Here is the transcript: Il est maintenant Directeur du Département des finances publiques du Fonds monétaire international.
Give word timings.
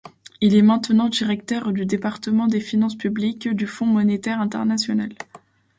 Il 0.41 0.55
est 0.55 0.63
maintenant 0.63 1.09
Directeur 1.09 1.71
du 1.71 1.85
Département 1.85 2.47
des 2.47 2.59
finances 2.59 2.95
publiques 2.95 3.47
du 3.49 3.67
Fonds 3.67 3.85
monétaire 3.85 4.41
international. 4.41 5.09